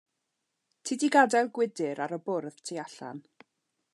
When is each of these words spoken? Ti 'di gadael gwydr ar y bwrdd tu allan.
Ti 0.87 0.97
'di 1.01 1.09
gadael 1.15 1.51
gwydr 1.59 2.03
ar 2.07 2.17
y 2.19 2.21
bwrdd 2.29 2.59
tu 2.71 2.83
allan. 2.87 3.23